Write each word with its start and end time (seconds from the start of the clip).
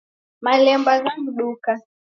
Malemba 0.43 0.91
ghaw'uduka 1.03 1.71